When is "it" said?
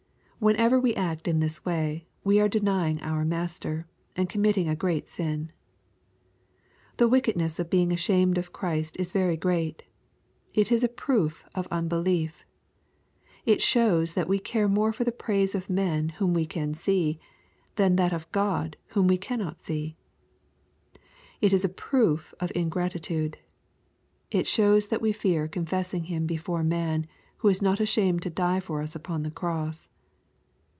10.55-10.71, 13.45-13.61, 21.39-21.53, 24.31-24.47